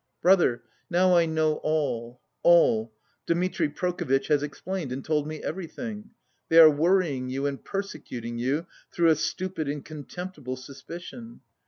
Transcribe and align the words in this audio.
"Brother, 0.23 0.63
now 0.89 1.15
I 1.15 1.27
know 1.27 1.57
all, 1.61 2.21
all. 2.41 2.91
Dmitri 3.27 3.69
Prokofitch 3.69 4.29
has 4.29 4.41
explained 4.41 4.91
and 4.91 5.05
told 5.05 5.27
me 5.27 5.43
everything. 5.43 6.09
They 6.49 6.57
are 6.57 6.71
worrying 6.71 7.35
and 7.45 7.63
persecuting 7.63 8.39
you 8.39 8.65
through 8.91 9.09
a 9.09 9.15
stupid 9.15 9.69
and 9.69 9.85
contemptible 9.85 10.55
suspicion.... 10.55 11.41